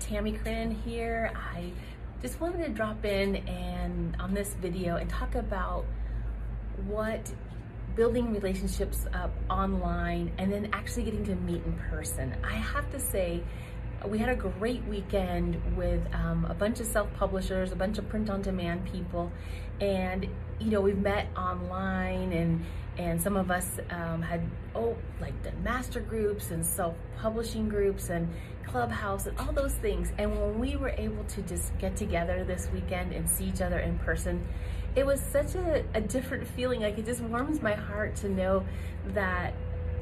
[0.00, 1.32] Tammie Chrin here.
[1.34, 1.72] I
[2.22, 5.84] just wanted to drop in and on this video and talk about
[6.86, 7.32] what
[7.94, 12.36] building relationships up online and then actually getting to meet in person.
[12.44, 13.42] I have to say,
[14.06, 18.84] we had a great weekend with um, a bunch of self-publishers, a bunch of print-on-demand
[18.84, 19.32] people,
[19.80, 20.28] and
[20.58, 22.64] you know we've met online and
[22.98, 24.42] and some of us um, had
[24.74, 28.28] oh like done master groups and self-publishing groups and
[28.66, 30.12] clubhouse and all those things.
[30.18, 33.78] And when we were able to just get together this weekend and see each other
[33.78, 34.46] in person
[34.96, 36.80] it was such a, a different feeling.
[36.80, 38.64] Like it just warms my heart to know
[39.08, 39.52] that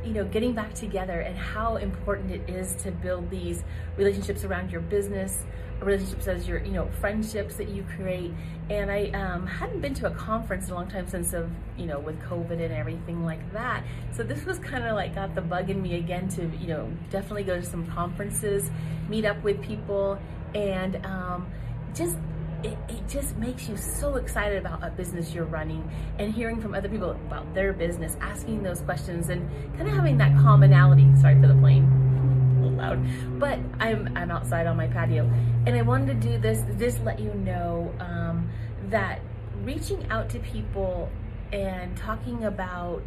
[0.05, 3.65] you know, getting back together and how important it is to build these
[3.97, 5.45] relationships around your business,
[5.81, 8.33] relationships as your, you know, friendships that you create.
[8.71, 11.87] And I um, hadn't been to a conference in a long time since of, you
[11.87, 13.85] know, with COVID and everything like that.
[14.13, 16.91] So this was kind of like got the bug in me again to, you know,
[17.11, 18.71] definitely go to some conferences,
[19.09, 20.19] meet up with people,
[20.55, 21.47] and um,
[21.95, 22.17] just
[22.65, 26.75] it, it just makes you so excited about a business you're running and hearing from
[26.75, 31.07] other people about their business, asking those questions and kind of having that commonality.
[31.21, 35.31] Sorry for the plane, loud, but I'm, I'm outside on my patio
[35.67, 38.51] and I wanted to do this, just let you know um,
[38.89, 39.21] that
[39.63, 41.11] reaching out to people
[41.53, 43.03] and talking about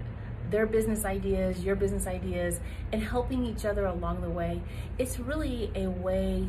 [0.52, 2.60] their business ideas, your business ideas,
[2.94, 4.62] and helping each other along the way,
[4.98, 6.48] it's really a way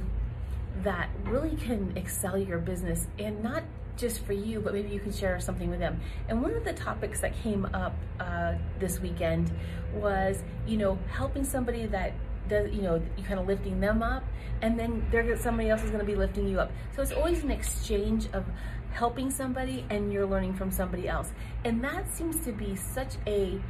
[0.82, 3.62] that really can excel your business and not
[3.96, 6.00] just for you, but maybe you can share something with them.
[6.28, 9.50] And one of the topics that came up uh, this weekend
[9.92, 12.12] was, you know, helping somebody that
[12.48, 14.24] does, you know, you kind of lifting them up,
[14.62, 16.70] and then they're somebody else is going to be lifting you up.
[16.94, 18.44] So it's always an exchange of
[18.92, 21.32] helping somebody and you're learning from somebody else,
[21.64, 23.60] and that seems to be such a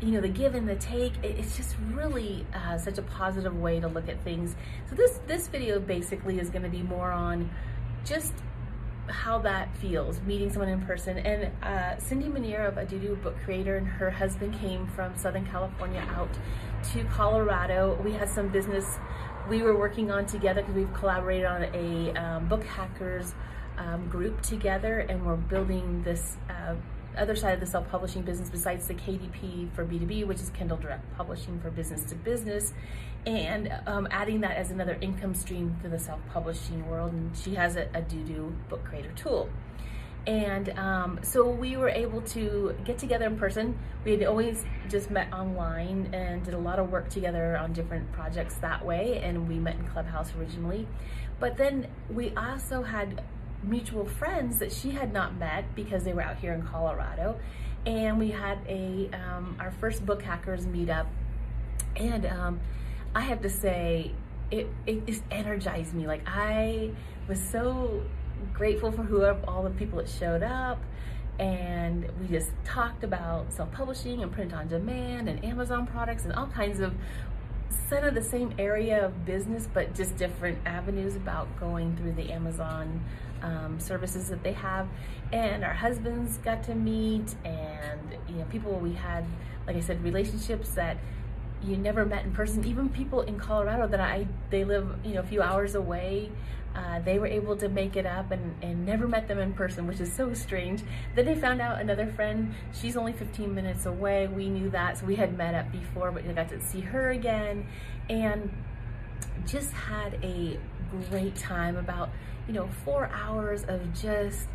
[0.00, 3.80] you know the give and the take it's just really uh, such a positive way
[3.80, 4.56] to look at things.
[4.88, 7.50] So this this video basically is going to be more on
[8.04, 8.32] just
[9.08, 11.18] how that feels meeting someone in person.
[11.18, 16.00] And uh, Cindy Manier of Aududu Book Creator and her husband came from Southern California
[16.16, 16.30] out
[16.92, 18.00] to Colorado.
[18.04, 18.98] We had some business
[19.48, 23.34] we were working on together because we've collaborated on a um, book hackers
[23.78, 26.74] um, group together and we're building this uh,
[27.20, 31.04] other side of the self-publishing business besides the KDP for B2B, which is Kindle Direct
[31.16, 32.72] Publishing for business to business,
[33.26, 37.12] and um, adding that as another income stream to the self-publishing world.
[37.12, 39.48] And she has a, Aududu book creator tool.
[40.26, 43.78] And um, so we were able to get together in person.
[44.04, 48.10] We had always just met online and did a lot of work together on different
[48.12, 49.20] projects that way.
[49.22, 50.86] And we met in Clubhouse originally.
[51.38, 53.22] But then we also had
[53.62, 57.38] mutual friends that she had not met because they were out here in Colorado.
[57.86, 61.06] And we had a um, our first book hackers meetup.
[61.96, 62.60] And um,
[63.14, 64.12] I have to say,
[64.50, 66.06] it, it just energized me.
[66.06, 66.90] Like I
[67.28, 68.02] was so
[68.52, 70.78] grateful for whoever all the people that showed up
[71.40, 76.46] and we just talked about self-publishing and print on demand and Amazon products and all
[76.46, 76.94] kinds of
[78.00, 82.32] kind of the same area of business but just different avenues about going through the
[82.32, 83.04] Amazon
[83.42, 84.88] um, services that they have.
[85.32, 89.24] And our husbands got to meet, and you know, people we had,
[89.66, 90.96] like I said, relationships that
[91.62, 92.64] you never met in person.
[92.64, 96.30] Even people in Colorado that I they live you know a few hours away.
[96.80, 99.86] Uh, they were able to make it up and, and never met them in person,
[99.86, 100.82] which is so strange.
[101.14, 104.28] Then they found out another friend, she's only 15 minutes away.
[104.28, 107.10] We knew that, so we had met up before, but I got to see her
[107.10, 107.66] again
[108.08, 108.50] and
[109.46, 110.58] just had a
[111.10, 112.10] great time about
[112.46, 114.48] you know, four hours of just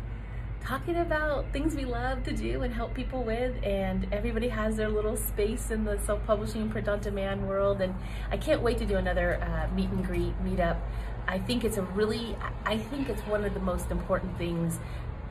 [0.60, 4.88] talking about things we love to do and help people with and everybody has their
[4.88, 7.94] little space in the self-publishing print on demand world and
[8.30, 10.76] I can't wait to do another uh, meet and greet meetup
[11.28, 14.78] I think it's a really I think it's one of the most important things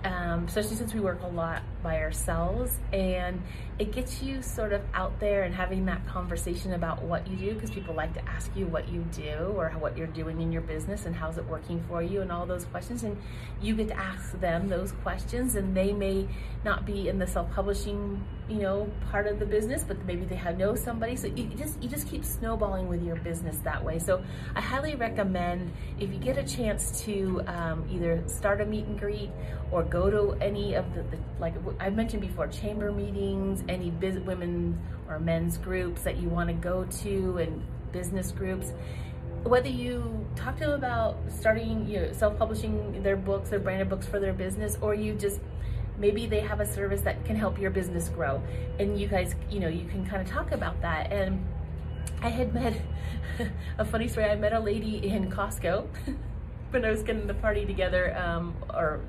[0.04, 3.40] um, especially since we work a lot by ourselves and
[3.78, 7.54] it gets you sort of out there and having that conversation about what you do
[7.54, 10.64] because people like to ask you what you do or what you're doing in your
[10.64, 13.16] business and how's it working for you and all those questions and
[13.62, 16.28] you get to ask them those questions and they may
[16.64, 20.56] not be in the self-publishing you know part of the business but maybe they have
[20.56, 21.16] know somebody.
[21.16, 24.00] So you just you just keep snowballing with your business that way.
[24.00, 24.24] So
[24.56, 29.00] I highly recommend if you get a chance to um, either start a meet and
[29.00, 29.30] greet
[29.72, 34.20] or go to any of the, the like I mentioned before chamber meetings any biz,
[34.20, 38.72] women or men's groups that you want to go to and business groups.
[39.44, 44.08] Whether you talk to them about starting you know, self-publishing their books their branded books
[44.08, 45.40] for their business or you just
[45.98, 48.42] maybe they have a service that can help your business grow.
[48.80, 51.12] And you guys you know you can kind of talk about that.
[51.12, 51.46] And
[52.22, 52.82] I had met
[53.78, 54.26] a funny story.
[54.26, 55.88] I met a lady in Costco
[56.72, 59.02] when I was getting the party together, um, or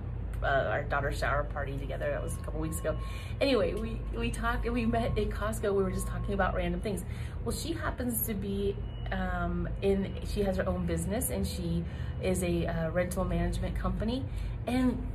[0.46, 2.10] uh, our daughter's shower party together.
[2.10, 2.96] That was a couple weeks ago.
[3.40, 5.74] Anyway, we we talked we met at Costco.
[5.74, 7.04] We were just talking about random things.
[7.44, 8.76] Well, she happens to be
[9.12, 10.12] um, in.
[10.26, 11.84] She has her own business and she
[12.22, 14.24] is a uh, rental management company.
[14.66, 15.06] And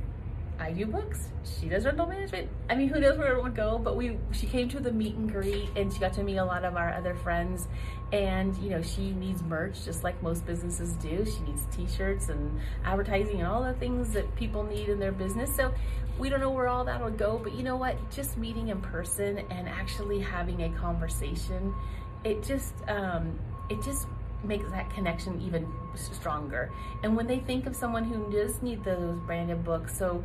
[0.58, 1.28] I do books.
[1.60, 2.48] She does rental management.
[2.70, 3.78] I mean, who knows where it would go?
[3.78, 6.44] But we, she came to the meet and greet, and she got to meet a
[6.44, 7.66] lot of our other friends.
[8.12, 11.24] And you know, she needs merch just like most businesses do.
[11.24, 15.54] She needs T-shirts and advertising and all the things that people need in their business.
[15.54, 15.72] So
[16.18, 17.96] we don't know where all that will go, but you know what?
[18.10, 21.74] Just meeting in person and actually having a conversation,
[22.22, 23.38] it just, um,
[23.70, 24.06] it just
[24.44, 26.70] makes that connection even stronger.
[27.02, 30.22] And when they think of someone who does need those branded books, so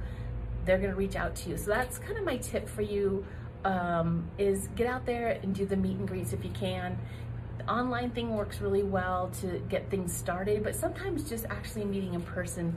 [0.65, 1.57] they're going to reach out to you.
[1.57, 3.25] So that's kind of my tip for you
[3.63, 6.97] um, is get out there and do the meet and greets if you can.
[7.57, 12.13] The online thing works really well to get things started, but sometimes just actually meeting
[12.13, 12.75] in person,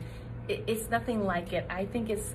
[0.48, 1.66] it, it's nothing like it.
[1.68, 2.34] I think it's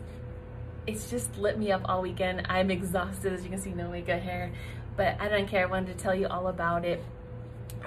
[0.88, 2.45] it's just lit me up all weekend.
[2.47, 4.51] I'm exhausted, as you can see, no makeup hair,
[4.95, 5.63] but I don't care.
[5.68, 7.03] I wanted to tell you all about it.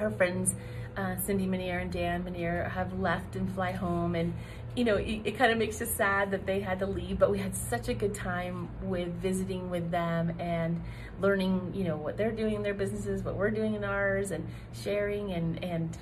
[0.01, 0.55] Our friends,
[0.97, 4.35] uh, Cindy Minier and Dan Minier, have left and fly home, and
[4.79, 7.33] you know, it, it kind of makes us sad that they had to leave, but
[7.33, 10.81] we had such a good time with visiting with them and
[11.21, 14.47] learning, you know, what they're doing in their businesses, what we're doing in ours, and
[14.85, 15.99] sharing and and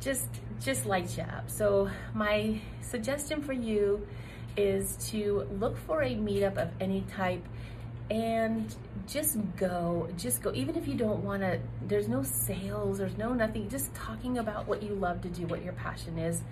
[0.00, 0.28] just
[0.60, 1.50] just lights you up.
[1.50, 4.06] So my suggestion for you
[4.56, 7.44] is to look for a meetup of any type
[8.12, 8.76] and
[9.06, 13.32] just go just go even if you don't want to there's no sales there's no
[13.32, 16.42] nothing just talking about what you love to do what your passion is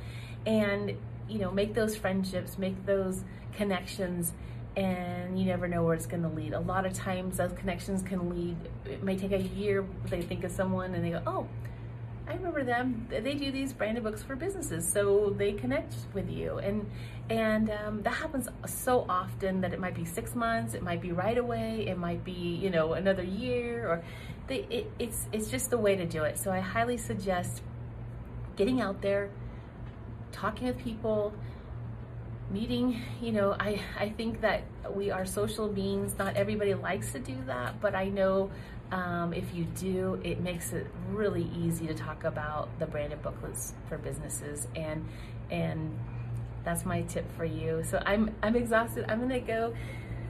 [0.46, 0.96] and
[1.30, 3.22] you know, make those friendships, make those
[3.54, 4.32] connections,
[4.76, 6.52] and you never know where it's going to lead.
[6.52, 8.56] A lot of times, those connections can lead.
[8.84, 9.84] It may take a year.
[10.06, 11.46] They think of someone and they go, "Oh,
[12.30, 13.08] I remember them.
[13.10, 16.88] They do these branded books for businesses, so they connect with you." And
[17.28, 21.10] and um, that happens so often that it might be six months, it might be
[21.10, 24.04] right away, it might be you know another year, or
[24.46, 26.38] they, it, it's it's just the way to do it.
[26.38, 27.62] So I highly suggest
[28.54, 29.30] getting out there
[30.30, 31.32] talking with people,
[32.50, 34.62] meeting, you know, I, I think that
[34.94, 36.16] we are social beings.
[36.16, 38.50] Not everybody likes to do that, but I know
[38.92, 43.74] um, if you do, it makes it really easy to talk about the branded booklets
[43.88, 45.06] for businesses and
[45.50, 45.98] and
[46.64, 47.82] that's my tip for you.
[47.84, 49.06] So I'm I'm exhausted.
[49.08, 49.74] I'm gonna go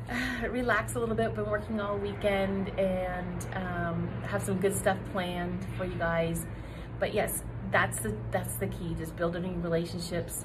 [0.49, 1.35] relax a little bit.
[1.35, 6.47] Been working all weekend and um, have some good stuff planned for you guys.
[6.99, 10.45] But yes, that's the that's the key just building relationships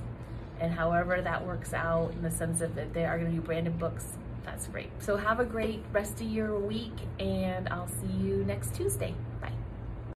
[0.60, 3.78] and however that works out in the sense of that they are to do branded
[3.78, 4.90] books that's great.
[5.00, 9.14] So have a great rest of your week and i'll see you next tuesday